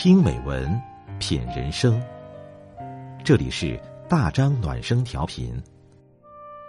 [0.00, 0.80] 听美文，
[1.18, 2.00] 品人生。
[3.24, 3.76] 这里是
[4.08, 5.60] 大张暖声调频，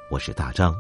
[0.10, 0.74] 我是大张。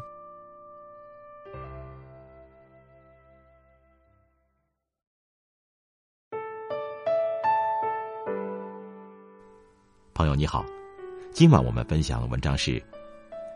[10.16, 10.66] 朋友你好，
[11.32, 12.72] 今晚我们分享的文章是《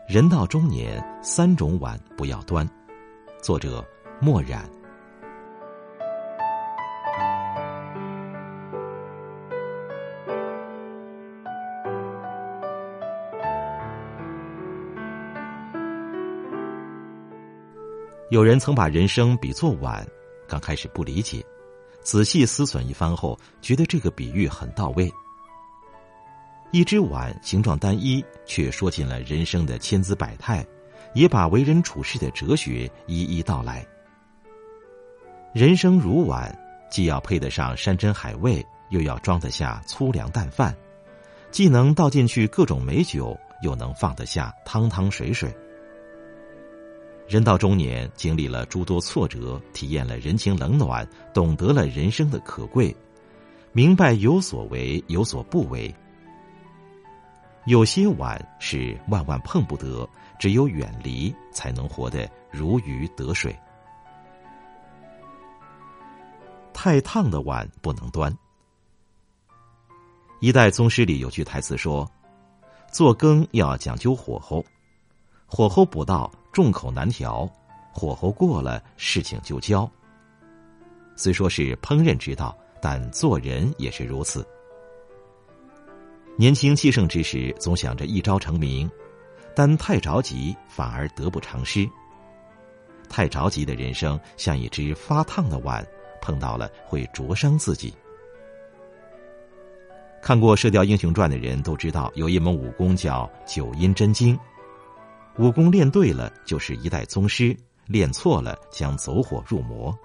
[0.06, 2.64] 人到中年，三种碗不要端》，
[3.42, 3.84] 作者
[4.20, 4.70] 墨染。
[18.34, 20.04] 有人曾把人生比作碗，
[20.48, 21.40] 刚开始不理解，
[22.02, 25.08] 仔细思忖一番后，觉得这个比喻很到位。
[26.72, 30.66] 一只碗形状单一，却说尽了人生的千姿百态，
[31.14, 33.86] 也把为人处事的哲学一一道来。
[35.52, 36.52] 人生如碗，
[36.90, 40.76] 既要配得上山珍海味，又要装得下粗粮淡饭，
[41.52, 45.56] 既能倒进去各种美酒，又能放得下汤汤水水。
[47.26, 52.94] 人到中年，经历了诸多挫折，体验了人情冷暖，懂得了人生的可贵，
[53.72, 55.92] 明白有所为，有所不为。
[57.64, 60.06] 有些碗是万万碰不得，
[60.38, 63.58] 只有远离，才能活得如鱼得水。
[66.74, 68.30] 太烫的碗不能端。
[70.40, 72.06] 一代宗师里有句台词说
[72.92, 74.62] ：“做羹要讲究火候，
[75.46, 77.50] 火候不到。”众口难调，
[77.92, 79.90] 火候过了，事情就焦。
[81.16, 84.46] 虽说是烹饪之道，但做人也是如此。
[86.36, 88.88] 年轻气盛之时，总想着一朝成名，
[89.52, 91.90] 但太着急，反而得不偿失。
[93.08, 95.84] 太着急的人生，像一只发烫的碗，
[96.22, 97.92] 碰到了会灼伤自己。
[100.22, 104.38] 看过《射雕英雄传》的人都知道，有一门武功叫九阴真经。
[105.36, 107.56] 武功练对了，就是一代宗师；
[107.86, 109.96] 练错了，将走火入魔。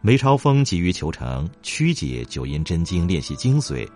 [0.00, 3.88] 梅超风急于求成，曲解九阴真经练习精髓，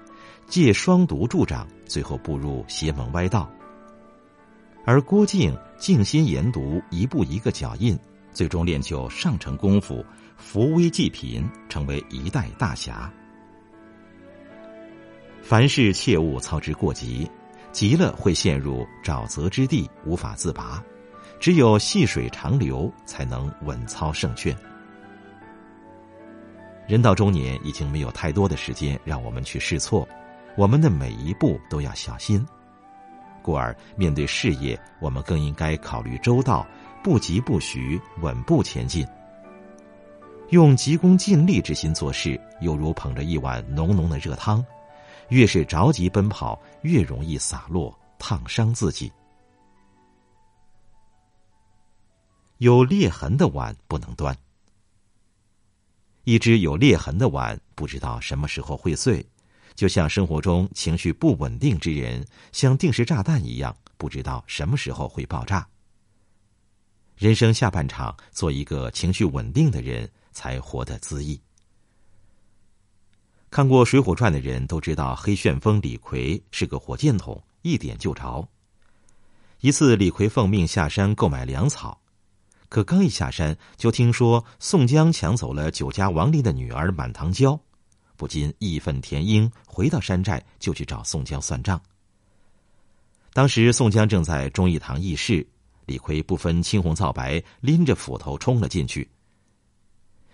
[0.47, 3.51] 借双毒助长，最后步入邪门歪道。
[4.85, 7.99] 而郭靖静心研读，一步一个脚印，
[8.33, 10.05] 最终练就上乘功夫，
[10.37, 13.13] 扶危济贫，成为一代大侠。
[15.43, 17.29] 凡事切勿操之过急。
[17.77, 20.83] 急了会陷入沼泽之地，无法自拔。
[21.39, 24.57] 只有细水长流，才能稳操胜券。
[26.87, 30.09] 人到中年，已经没有太多的时间让我们去试错，
[30.57, 32.43] 我们的每一步都要小心。
[33.43, 36.67] 故而，面对事业，我们更应该考虑周到，
[37.05, 39.07] 不急不徐，稳步前进。
[40.49, 44.65] 用急功近利之心做事，犹如捧着一碗浓浓的热汤。
[45.31, 49.13] 越是着急奔跑，越容易洒落，烫伤自己。
[52.59, 54.35] 有裂痕的碗不能端。
[56.23, 59.25] 一只有裂痕的碗，不知道什么时候会碎，
[59.75, 65.69] 就像生活中情绪不稳定之人，像定时炸弹一样，不知道什么时候会爆炸。
[67.17, 71.41] 人生下半场，做一个情绪稳定的人，才活得恣意。
[73.51, 78.47] 看过《水浒传》的人都知道，黑旋风李逵是个火箭筒，一点就着。
[79.61, 81.99] 一次，李逵奉命下山购买粮草，
[82.69, 87.59] 可刚一下山，就听说宋江抢走了酒家王林的女儿满堂娇，
[88.17, 91.81] 不禁义愤填膺，回到山寨就去找宋江算账。
[93.33, 95.47] 当时宋江正在忠义堂议事，
[95.87, 99.09] 李逵不分青红皂白，拎着斧头冲了进去。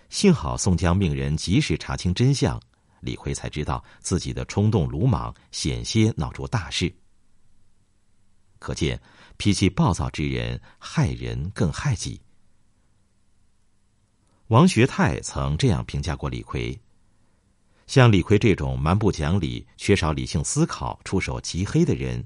[0.09, 2.61] 幸好宋江命人及时查清真相。
[3.03, 6.93] 李逵才知道自己的冲动鲁莽，险些闹出大事。
[8.59, 9.01] 可见，
[9.35, 12.21] 脾气暴躁之人害人更害己。
[14.47, 16.79] 王学泰曾这样评价过李逵：
[17.87, 22.25] 像李逵这种蛮不讲理、缺少理性思考、出手极黑的人，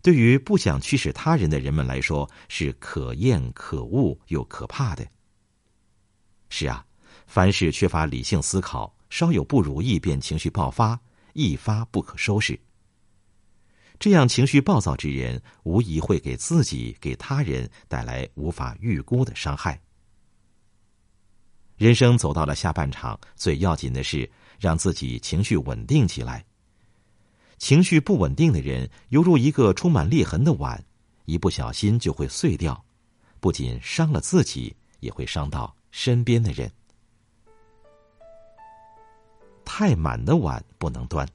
[0.00, 5.06] 对于不想驱使他人的人们来说，是可厌、可恶又可怕的。
[6.48, 6.86] 是啊，
[7.26, 8.96] 凡事缺乏理性思考。
[9.10, 10.98] 稍有不如意，便情绪爆发，
[11.34, 12.58] 一发不可收拾。
[13.98, 19.78] 这样情绪暴躁之人，无疑会给自己、给他人带来无法预估的伤害。
[21.76, 26.44] 人生走到了下半场，最要紧的是让自己情绪稳定起来。
[27.58, 30.82] 情绪不稳定的人，犹如一个充满裂痕的碗，
[31.26, 32.82] 一不小心就会碎掉，
[33.38, 36.72] 不仅伤了自己，也会伤到身边的人。
[39.64, 41.26] 太满的碗不能端。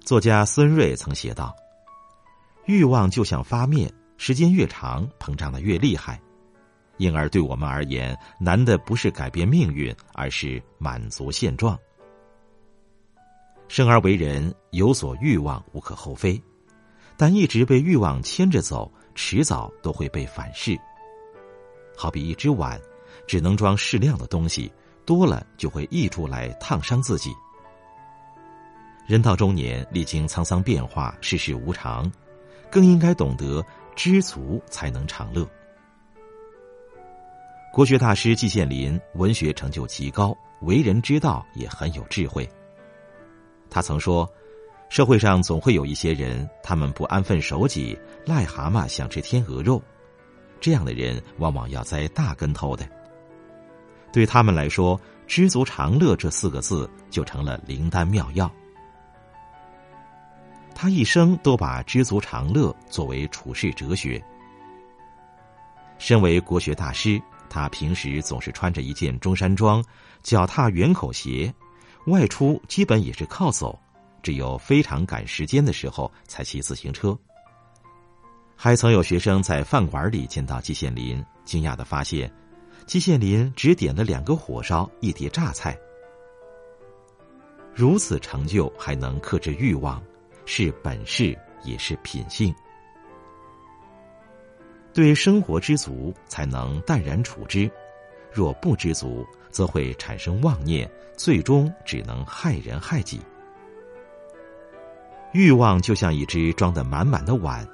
[0.00, 1.54] 作家孙瑞曾写道
[2.66, 6.20] ：“欲望就像发面，时间越长，膨胀的越厉害。
[6.98, 11.78] 因而，对我们而言，难的不是改变命运，而是满足现状。
[13.68, 16.40] 生而为人，有所欲望无可厚非，
[17.16, 20.78] 但一直被欲望牵着走，迟早都会被反噬。
[21.96, 22.78] 好比一只碗，
[23.26, 24.70] 只能装适量的东西，
[25.04, 27.30] 多了就会溢出来，烫伤自己。”
[29.06, 32.10] 人到中年，历经沧桑变化，世事无常，
[32.70, 33.64] 更应该懂得
[33.96, 35.46] 知足才能长乐。
[37.72, 42.48] 国学大师季羡林文学成就极高，为人之道也很有智慧。
[43.68, 44.30] 他曾说
[44.88, 49.82] ：“社会上总会有一些人，他们不安分守己，癞蛤蟆想吃天鹅肉，
[50.60, 52.86] 这样的人往往要栽大跟头的。
[54.12, 58.50] 对他们来说，知足常乐这四个字就成了灵丹妙药。”
[60.74, 64.22] 他一生都把知足常乐作为处世哲学。
[65.98, 69.84] 身为国学大师，他平时总是穿着一件中山装，
[70.22, 71.52] 脚踏圆口鞋，
[72.06, 73.78] 外出基本也是靠走，
[74.22, 77.16] 只有非常赶时间的时候才骑自行车。
[78.56, 82.32] 还曾有学生在饭馆里见到季羡林，惊讶的发现，
[82.92, 85.74] 季羡林只点了两个火烧，一碟榨菜，
[87.74, 90.02] 如此成就还能克制欲望。
[90.44, 91.34] 是本事，
[91.64, 92.54] 也是品性。
[94.92, 97.66] 对生活知足，才能淡然处之；
[98.30, 100.86] 若不知足，则会产生妄念，
[101.16, 103.22] 最终只能害人害己。
[105.32, 107.66] 欲望就像一只装得满满的碗，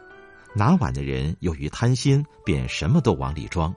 [0.54, 3.74] 拿碗的人由于贪心，便什么都往里装，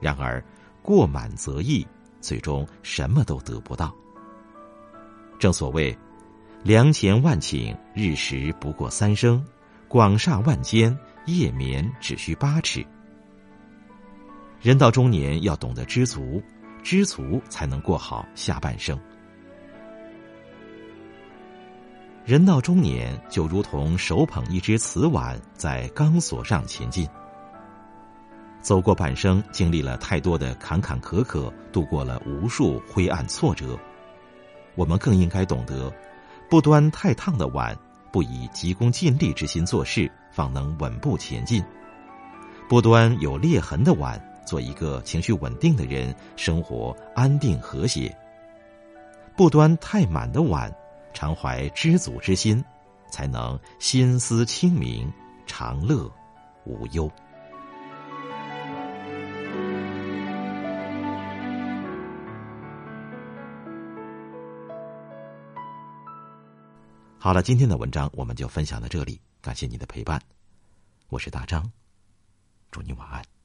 [0.00, 0.42] 然而
[0.86, 1.84] 过满则溢，
[2.20, 3.92] 最终什么都得不到。
[5.36, 5.96] 正所谓。
[6.62, 9.40] 良田万顷，日食不过三升；
[9.86, 10.96] 广厦万间，
[11.26, 12.84] 夜眠只需八尺。
[14.60, 16.42] 人到中年，要懂得知足，
[16.82, 18.98] 知足才能过好下半生。
[22.24, 27.08] 人到中年，就如同手捧一只瓷碗，在钢索上前进。
[28.66, 33.78] 走过半生，经历了太多的坎坎坷坷，度过了无数灰暗挫折，
[34.74, 35.88] 我们更应该懂得。
[36.50, 37.78] 不端太烫的碗，
[38.10, 41.62] 不以急功近利之心做事，方能稳步前进；
[42.68, 48.10] 不端有裂痕的碗，做一个情绪稳定的人，生活安定和谐；
[49.36, 50.74] 不端太满的碗，
[51.14, 52.64] 常怀知足之心，
[53.12, 55.08] 才能心思清明，
[55.46, 56.10] 长乐
[56.64, 57.08] 无忧。
[67.26, 70.22] 好了，今天的文章我们就分享到这里，感谢你的陪伴，
[71.08, 71.68] 我是大张，
[72.70, 73.35] 祝你晚安。